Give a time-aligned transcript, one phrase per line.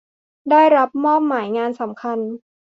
[0.51, 2.19] ได้รับมอบหมายงานสำคัญ